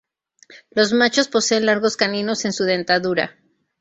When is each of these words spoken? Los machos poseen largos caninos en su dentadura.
Los 0.71 0.93
machos 0.93 1.27
poseen 1.27 1.67
largos 1.67 1.95
caninos 1.95 2.45
en 2.45 2.53
su 2.53 2.63
dentadura. 2.63 3.37